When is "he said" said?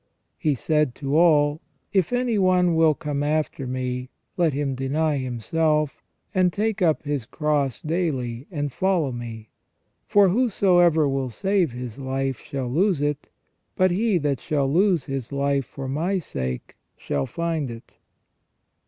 0.49-0.95